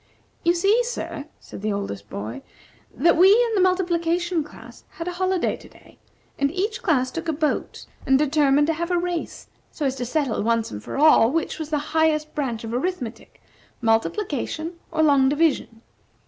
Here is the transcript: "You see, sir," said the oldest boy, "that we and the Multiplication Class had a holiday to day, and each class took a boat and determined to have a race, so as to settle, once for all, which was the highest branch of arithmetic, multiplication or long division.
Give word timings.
"You 0.43 0.55
see, 0.55 0.81
sir," 0.83 1.25
said 1.39 1.61
the 1.61 1.71
oldest 1.71 2.09
boy, 2.09 2.41
"that 2.91 3.15
we 3.15 3.31
and 3.45 3.55
the 3.55 3.61
Multiplication 3.61 4.43
Class 4.43 4.83
had 4.93 5.07
a 5.07 5.11
holiday 5.11 5.55
to 5.55 5.69
day, 5.69 5.99
and 6.39 6.49
each 6.49 6.81
class 6.81 7.11
took 7.11 7.27
a 7.27 7.31
boat 7.31 7.85
and 8.07 8.17
determined 8.17 8.65
to 8.65 8.73
have 8.73 8.89
a 8.89 8.97
race, 8.97 9.45
so 9.71 9.85
as 9.85 9.95
to 9.97 10.05
settle, 10.05 10.41
once 10.41 10.71
for 10.71 10.97
all, 10.97 11.29
which 11.31 11.59
was 11.59 11.69
the 11.69 11.77
highest 11.93 12.33
branch 12.33 12.63
of 12.63 12.73
arithmetic, 12.73 13.43
multiplication 13.79 14.79
or 14.91 15.03
long 15.03 15.29
division. 15.29 15.83